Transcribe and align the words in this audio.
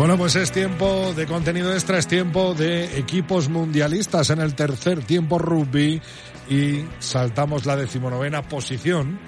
Bueno, 0.00 0.16
pues 0.16 0.34
es 0.34 0.50
tiempo 0.50 1.12
de 1.14 1.26
contenido 1.26 1.74
extra, 1.74 1.98
es 1.98 2.06
tiempo 2.06 2.54
de 2.54 2.98
equipos 2.98 3.50
mundialistas 3.50 4.30
en 4.30 4.40
el 4.40 4.54
tercer 4.54 5.04
tiempo 5.04 5.38
rugby 5.38 6.00
y 6.48 6.86
saltamos 7.00 7.66
la 7.66 7.76
decimonovena 7.76 8.48
posición 8.48 9.20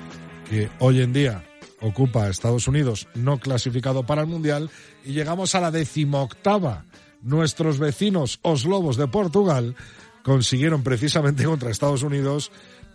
que 0.49 0.71
hoy 0.79 1.03
en 1.03 1.13
día 1.13 1.45
ocupa 1.83 2.30
Estados 2.30 2.69
Unidos, 2.69 3.07
no 3.15 3.39
clasificado 3.39 4.07
para 4.07 4.23
el 4.23 4.29
Mundial, 4.29 4.71
y 5.05 5.13
llegamos 5.13 5.55
a 5.55 5.61
la 5.61 5.71
decimoctava. 5.71 6.87
Nuestros 7.21 7.79
vecinos, 7.79 8.39
os 8.41 8.65
Lobos 8.65 8.97
de 8.97 9.09
Portugal, 9.09 9.77
consiguieron 10.23 10.83
precisamente 10.83 11.45
contra 11.45 11.71
Estados 11.71 12.02
Unidos, 12.02 12.51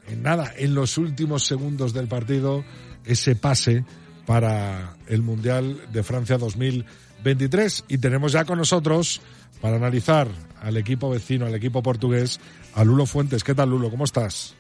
en 0.08 0.24
nada, 0.24 0.52
en 0.58 0.74
los 0.74 0.98
últimos 0.98 1.46
segundos 1.46 1.94
del 1.94 2.08
partido, 2.08 2.66
ese 3.06 3.36
pase 3.36 3.86
para 4.28 4.94
el 5.08 5.24
Mundial 5.24 5.78
de 5.92 6.04
Francia 6.04 6.38
2023. 6.38 7.86
Y 7.88 7.98
tenemos 7.98 8.34
ya 8.34 8.46
con 8.46 8.60
nosotros, 8.60 9.22
para 9.62 9.78
analizar 9.78 10.28
al 10.62 10.78
equipo 10.78 11.10
vecino, 11.10 11.46
al 11.48 11.56
equipo 11.56 11.82
portugués, 11.82 12.40
a 12.76 12.84
Lulo 12.84 13.06
Fuentes. 13.08 13.44
¿Qué 13.44 13.56
tal, 13.56 13.70
Lulo? 13.72 13.90
¿Cómo 13.90 14.04
estás? 14.04 14.56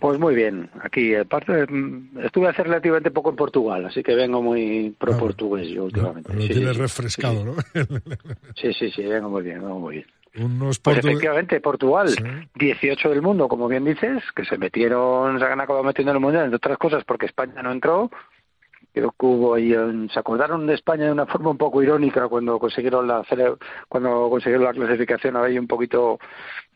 Pues 0.00 0.18
muy 0.18 0.34
bien, 0.34 0.70
aquí 0.82 1.12
parte, 1.28 1.66
estuve 2.24 2.48
hace 2.48 2.62
relativamente 2.62 3.10
poco 3.10 3.28
en 3.28 3.36
Portugal, 3.36 3.84
así 3.84 4.02
que 4.02 4.14
vengo 4.14 4.40
muy 4.42 4.94
pro 4.98 5.14
portugués 5.18 5.68
yo 5.68 5.84
últimamente. 5.84 6.32
Lo 6.32 6.40
Sí, 6.40 6.48
tienes 6.48 6.78
refrescado, 6.78 7.40
sí. 7.40 7.44
¿no? 7.44 7.84
Sí, 8.56 8.72
sí, 8.72 8.90
sí, 8.90 9.02
vengo 9.02 9.28
muy 9.28 9.42
bien, 9.42 9.60
vengo 9.60 9.78
muy 9.78 9.96
bien. 9.96 10.06
Unos 10.36 10.78
Pues 10.78 10.98
efectivamente, 10.98 11.60
Portugal, 11.60 12.08
Sí. 12.08 12.22
18 12.54 13.10
del 13.10 13.20
mundo, 13.20 13.46
como 13.46 13.68
bien 13.68 13.84
dices, 13.84 14.22
que 14.34 14.46
se 14.46 14.56
metieron, 14.56 15.38
se 15.38 15.44
han 15.44 15.60
acabado 15.60 15.84
metiendo 15.84 16.12
en 16.12 16.16
el 16.16 16.22
Mundial, 16.22 16.44
entre 16.44 16.56
otras 16.56 16.78
cosas 16.78 17.04
porque 17.04 17.26
España 17.26 17.62
no 17.62 17.70
entró. 17.70 18.10
Creo 18.92 19.12
que 19.12 19.26
hubo 19.26 19.54
ahí, 19.54 19.72
se 20.12 20.18
acordaron 20.18 20.66
de 20.66 20.74
España 20.74 21.06
de 21.06 21.12
una 21.12 21.26
forma 21.26 21.50
un 21.50 21.58
poco 21.58 21.82
irónica 21.82 22.28
cuando 22.28 22.58
consiguieron 22.58 23.06
la 23.06 23.24
cuando 23.88 24.28
consiguieron 24.28 24.64
la 24.64 24.72
clasificación, 24.72 25.36
había 25.36 25.60
un 25.60 25.68
poquito 25.68 26.18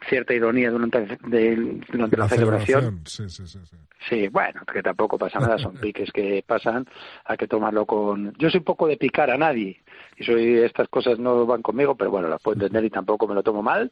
cierta 0.08 0.32
ironía 0.34 0.70
durante, 0.70 1.18
de- 1.26 1.80
durante 1.90 2.16
la, 2.16 2.28
celebración. 2.28 3.00
Sí, 3.06 3.28
sí, 3.28 3.46
sí, 3.46 3.58
sí. 3.64 3.76
Sí, 4.08 4.28
bueno, 4.28 4.60
que 4.70 4.82
tampoco 4.82 5.16
pasa 5.18 5.40
nada, 5.40 5.58
son 5.58 5.74
piques 5.80 6.12
que 6.12 6.44
pasan, 6.46 6.86
hay 7.24 7.36
que 7.36 7.48
tomarlo 7.48 7.86
con... 7.86 8.34
Yo 8.38 8.50
soy 8.50 8.58
un 8.58 8.64
poco 8.64 8.86
de 8.86 8.96
picar 8.96 9.30
a 9.30 9.38
nadie, 9.38 9.82
y 10.16 10.24
soy 10.24 10.58
estas 10.58 10.88
cosas 10.88 11.18
no 11.18 11.46
van 11.46 11.62
conmigo, 11.62 11.94
pero 11.96 12.10
bueno, 12.10 12.28
las 12.28 12.42
puedo 12.42 12.54
entender 12.54 12.84
y 12.84 12.90
tampoco 12.90 13.26
me 13.26 13.34
lo 13.34 13.42
tomo 13.42 13.62
mal. 13.62 13.90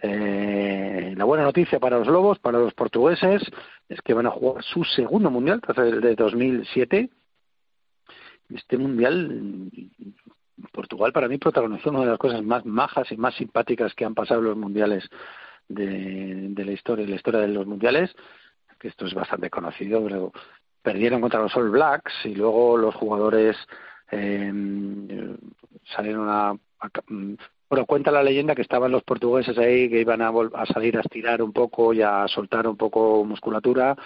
Eh, 0.00 1.14
la 1.16 1.24
buena 1.24 1.44
noticia 1.44 1.78
para 1.78 1.98
los 1.98 2.08
Lobos, 2.08 2.38
para 2.38 2.58
los 2.58 2.74
portugueses, 2.74 3.42
es 3.88 4.00
que 4.02 4.14
van 4.14 4.26
a 4.26 4.30
jugar 4.30 4.64
su 4.64 4.82
segundo 4.84 5.30
mundial, 5.30 5.60
tras 5.60 5.78
el 5.78 6.00
de 6.00 6.14
2007. 6.16 7.10
Este 8.54 8.76
mundial, 8.78 9.70
Portugal 10.72 11.12
para 11.12 11.28
mí 11.28 11.38
protagonizó 11.38 11.90
una 11.90 12.00
de 12.00 12.06
las 12.06 12.18
cosas 12.18 12.42
más 12.42 12.64
majas 12.64 13.10
y 13.10 13.16
más 13.16 13.34
simpáticas 13.34 13.94
que 13.94 14.04
han 14.04 14.14
pasado 14.14 14.40
los 14.40 14.56
mundiales 14.56 15.08
de, 15.68 16.52
la 16.64 16.72
historia, 16.72 17.06
la 17.06 17.16
historia 17.16 17.40
de 17.40 17.48
los 17.48 17.66
mundiales 17.66 18.14
que 18.78 18.88
esto 18.88 19.06
es 19.06 19.14
bastante 19.14 19.48
conocido, 19.48 20.02
pero 20.02 20.32
perdieron 20.82 21.20
contra 21.20 21.40
los 21.40 21.56
All 21.56 21.70
Blacks 21.70 22.12
y 22.24 22.34
luego 22.34 22.76
los 22.76 22.94
jugadores 22.96 23.56
eh, 24.10 24.52
salieron 25.94 26.28
a, 26.28 26.50
a- 26.50 26.90
mm, 27.08 27.34
bueno, 27.70 27.86
cuenta 27.86 28.10
la 28.10 28.22
leyenda 28.24 28.54
que 28.56 28.62
estaban 28.62 28.90
los 28.92 29.04
portugueses 29.04 29.56
ahí 29.56 29.88
que 29.88 30.00
iban 30.00 30.20
a, 30.20 30.30
vol- 30.32 30.50
a 30.54 30.66
salir 30.66 30.98
a 30.98 31.00
estirar 31.00 31.42
un 31.42 31.52
poco 31.52 31.94
y 31.94 32.02
a 32.02 32.26
soltar 32.28 32.66
un 32.66 32.76
poco 32.76 33.24
musculatura, 33.24 33.96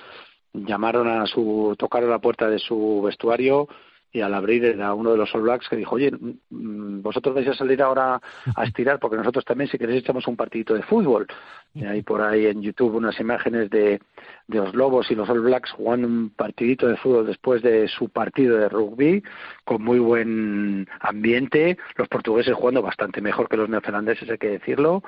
llamaron 0.52 1.08
a 1.08 1.26
su, 1.26 1.74
tocaron 1.78 2.10
la 2.10 2.18
puerta 2.20 2.48
de 2.48 2.58
su 2.58 3.02
vestuario 3.02 3.66
y 4.16 4.22
al 4.22 4.32
abrir 4.32 4.64
era 4.64 4.94
uno 4.94 5.10
de 5.10 5.18
los 5.18 5.34
All 5.34 5.42
Blacks 5.42 5.68
que 5.68 5.76
dijo, 5.76 5.96
oye, 5.96 6.10
mm, 6.10 7.02
vosotros 7.02 7.34
vais 7.34 7.48
a 7.48 7.54
salir 7.54 7.82
ahora 7.82 8.18
a 8.56 8.64
estirar 8.64 8.98
porque 8.98 9.18
nosotros 9.18 9.44
también 9.44 9.68
si 9.68 9.76
queréis 9.76 10.00
echamos 10.00 10.26
un 10.26 10.36
partidito 10.36 10.72
de 10.72 10.82
fútbol. 10.82 11.26
Y 11.74 11.84
hay 11.84 12.00
por 12.00 12.22
ahí 12.22 12.46
en 12.46 12.62
YouTube 12.62 12.94
unas 12.94 13.20
imágenes 13.20 13.68
de, 13.68 14.00
de 14.48 14.58
los 14.58 14.74
Lobos 14.74 15.10
y 15.10 15.14
los 15.14 15.28
All 15.28 15.42
Blacks 15.42 15.70
jugando 15.72 16.08
un 16.08 16.30
partidito 16.30 16.88
de 16.88 16.96
fútbol 16.96 17.26
después 17.26 17.60
de 17.60 17.88
su 17.88 18.08
partido 18.08 18.56
de 18.56 18.70
rugby 18.70 19.22
con 19.66 19.82
muy 19.82 19.98
buen 19.98 20.88
ambiente, 21.00 21.76
los 21.96 22.08
portugueses 22.08 22.54
jugando 22.54 22.80
bastante 22.80 23.20
mejor 23.20 23.50
que 23.50 23.58
los 23.58 23.68
neozelandeses, 23.68 24.30
hay 24.30 24.38
que 24.38 24.48
decirlo. 24.48 25.02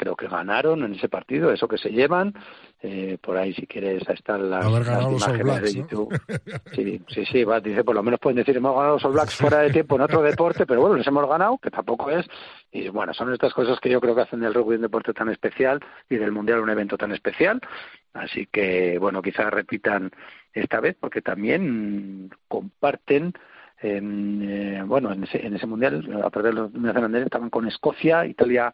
Creo 0.00 0.16
que 0.16 0.28
ganaron 0.28 0.82
en 0.82 0.94
ese 0.94 1.10
partido, 1.10 1.52
eso 1.52 1.68
que 1.68 1.76
se 1.76 1.90
llevan. 1.90 2.32
Eh, 2.80 3.18
por 3.20 3.36
ahí, 3.36 3.52
si 3.52 3.66
quieres, 3.66 4.02
están 4.08 4.48
las, 4.48 4.64
las 4.64 5.12
imágenes 5.12 5.42
Blacks, 5.42 5.74
de 5.74 5.80
¿no? 5.80 5.88
YouTube. 5.88 6.20
Sí, 6.74 7.02
sí, 7.08 7.26
sí, 7.26 7.44
va, 7.44 7.60
dice, 7.60 7.84
por 7.84 7.94
lo 7.94 8.02
menos 8.02 8.18
pueden 8.18 8.38
decir, 8.38 8.56
hemos 8.56 8.74
ganado 8.74 8.94
los 8.94 9.04
All 9.04 9.12
Blacks 9.12 9.34
fuera 9.34 9.58
de 9.58 9.70
tiempo 9.70 9.96
en 9.96 10.00
otro 10.00 10.22
deporte, 10.22 10.64
pero 10.64 10.80
bueno, 10.80 10.96
les 10.96 11.06
hemos 11.06 11.28
ganado, 11.28 11.58
que 11.58 11.70
tampoco 11.70 12.10
es. 12.10 12.26
Y 12.72 12.88
bueno, 12.88 13.12
son 13.12 13.30
estas 13.30 13.52
cosas 13.52 13.78
que 13.78 13.90
yo 13.90 14.00
creo 14.00 14.14
que 14.14 14.22
hacen 14.22 14.40
del 14.40 14.54
rugby 14.54 14.76
un 14.76 14.82
deporte 14.82 15.12
tan 15.12 15.28
especial 15.28 15.80
y 16.08 16.16
del 16.16 16.32
Mundial 16.32 16.60
un 16.60 16.70
evento 16.70 16.96
tan 16.96 17.12
especial. 17.12 17.60
Así 18.14 18.46
que, 18.46 18.96
bueno, 18.98 19.20
quizás 19.20 19.52
repitan 19.52 20.10
esta 20.54 20.80
vez, 20.80 20.96
porque 20.98 21.20
también 21.20 22.30
comparten. 22.48 23.34
en, 23.82 24.48
eh, 24.48 24.82
bueno, 24.86 25.12
en 25.12 25.24
ese, 25.24 25.44
en 25.46 25.56
ese 25.56 25.66
mundial, 25.66 26.22
a 26.24 26.30
perder 26.30 26.54
los 26.54 26.72
neozelandeses, 26.72 27.26
estaban 27.26 27.50
con 27.50 27.68
Escocia, 27.68 28.24
Italia 28.24 28.72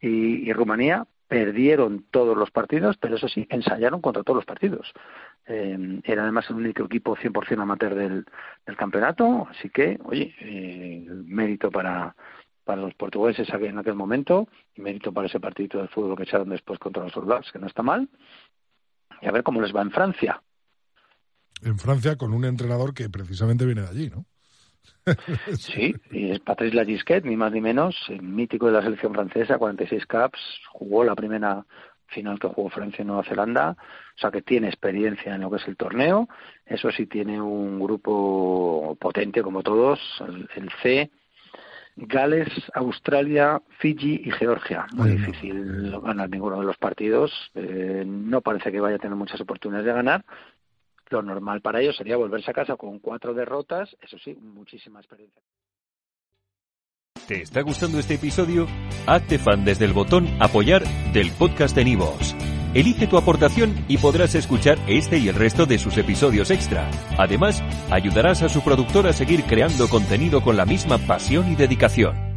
y, 0.00 0.48
y 0.48 0.52
Rumanía, 0.52 1.06
perdieron 1.28 2.06
todos 2.10 2.36
los 2.36 2.50
partidos, 2.50 2.96
pero 2.96 3.16
eso 3.16 3.28
sí, 3.28 3.46
ensayaron 3.50 4.00
contra 4.00 4.22
todos 4.22 4.38
los 4.38 4.46
partidos. 4.46 4.90
Eh, 5.46 6.00
era 6.04 6.22
además 6.22 6.46
el 6.48 6.56
único 6.56 6.84
equipo 6.84 7.16
100% 7.16 7.60
amateur 7.60 7.94
del, 7.94 8.24
campeonato, 8.76 9.46
así 9.50 9.68
que, 9.68 9.98
oye, 10.04 10.34
eh, 10.40 11.06
mérito 11.26 11.70
para, 11.70 12.16
para 12.64 12.82
los 12.82 12.94
portugueses 12.94 13.48
en 13.50 13.78
aquel 13.78 13.94
momento 13.94 14.48
y 14.74 14.80
mérito 14.80 15.12
para 15.12 15.26
ese 15.26 15.38
partidito 15.38 15.80
de 15.80 15.88
fútbol 15.88 16.16
que 16.16 16.22
echaron 16.22 16.48
después 16.48 16.78
contra 16.78 17.04
los 17.04 17.16
All 17.16 17.44
que 17.52 17.58
no 17.58 17.66
está 17.66 17.82
mal. 17.82 18.08
Y 19.20 19.26
a 19.26 19.32
ver 19.32 19.42
cómo 19.42 19.60
les 19.60 19.74
va 19.74 19.82
en 19.82 19.90
Francia. 19.90 20.42
En 21.62 21.78
Francia 21.78 22.16
con 22.16 22.32
un 22.32 22.44
entrenador 22.44 22.94
que 22.94 23.10
precisamente 23.10 23.66
viene 23.66 23.82
de 23.82 23.88
allí, 23.88 24.10
¿no? 24.10 24.24
Sí, 25.58 25.94
y 26.10 26.32
es 26.32 26.40
Patrice 26.40 26.76
Lagisquet, 26.76 27.24
ni 27.24 27.36
más 27.36 27.52
ni 27.52 27.60
menos, 27.60 27.96
el 28.08 28.22
mítico 28.22 28.66
de 28.66 28.72
la 28.72 28.82
selección 28.82 29.14
francesa, 29.14 29.58
46 29.58 30.06
caps, 30.06 30.38
jugó 30.70 31.04
la 31.04 31.14
primera 31.14 31.64
final 32.08 32.38
que 32.38 32.48
jugó 32.48 32.70
Francia 32.70 33.02
en 33.02 33.08
Nueva 33.08 33.24
Zelanda, 33.24 33.76
o 34.16 34.18
sea 34.18 34.30
que 34.30 34.42
tiene 34.42 34.68
experiencia 34.68 35.34
en 35.34 35.42
lo 35.42 35.50
que 35.50 35.56
es 35.56 35.68
el 35.68 35.76
torneo, 35.76 36.28
eso 36.66 36.90
sí 36.90 37.06
tiene 37.06 37.40
un 37.40 37.78
grupo 37.78 38.96
potente 39.00 39.42
como 39.42 39.62
todos, 39.62 40.00
el, 40.26 40.48
el 40.56 40.70
C, 40.82 41.10
Gales, 42.00 42.48
Australia, 42.74 43.60
Fiji 43.78 44.22
y 44.24 44.30
Georgia. 44.30 44.86
Muy 44.94 45.10
difícil 45.10 45.90
ganar 46.00 46.30
ninguno 46.30 46.60
de 46.60 46.66
los 46.66 46.76
partidos, 46.76 47.32
eh, 47.54 48.04
no 48.06 48.40
parece 48.40 48.70
que 48.70 48.80
vaya 48.80 48.96
a 48.96 49.00
tener 49.00 49.16
muchas 49.16 49.40
oportunidades 49.40 49.86
de 49.86 49.92
ganar, 49.92 50.24
lo 51.10 51.22
normal 51.22 51.60
para 51.60 51.80
ellos 51.80 51.96
sería 51.96 52.16
volverse 52.16 52.50
a 52.50 52.54
casa 52.54 52.76
con 52.76 52.98
cuatro 52.98 53.34
derrotas, 53.34 53.96
eso 54.00 54.18
sí, 54.18 54.34
muchísima 54.34 55.00
experiencia. 55.00 55.42
¿Te 57.26 57.42
está 57.42 57.60
gustando 57.60 57.98
este 57.98 58.14
episodio? 58.14 58.66
Hazte 59.06 59.38
fan 59.38 59.64
desde 59.64 59.84
el 59.84 59.92
botón 59.92 60.26
Apoyar 60.40 60.82
del 61.12 61.30
podcast 61.32 61.76
de 61.76 61.84
Nivos. 61.84 62.34
Elige 62.74 63.06
tu 63.06 63.16
aportación 63.16 63.74
y 63.88 63.98
podrás 63.98 64.34
escuchar 64.34 64.78
este 64.86 65.18
y 65.18 65.28
el 65.28 65.34
resto 65.34 65.66
de 65.66 65.78
sus 65.78 65.96
episodios 65.98 66.50
extra. 66.50 66.88
Además, 67.18 67.62
ayudarás 67.90 68.42
a 68.42 68.48
su 68.48 68.62
productor 68.62 69.06
a 69.06 69.12
seguir 69.12 69.44
creando 69.44 69.88
contenido 69.88 70.42
con 70.42 70.56
la 70.56 70.64
misma 70.64 70.98
pasión 70.98 71.50
y 71.50 71.54
dedicación. 71.54 72.27